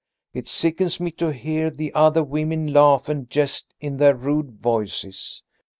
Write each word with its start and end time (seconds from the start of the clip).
It 0.33 0.47
sickens 0.47 0.99
me 0.99 1.11
to 1.11 1.31
hear 1.31 1.69
the 1.69 1.93
other 1.93 2.23
women 2.23 2.73
laugh 2.73 3.07
and 3.07 3.29
jest 3.29 3.75
in 3.79 3.97
their 3.97 4.15
rude 4.15 4.59
voices. 4.59 5.43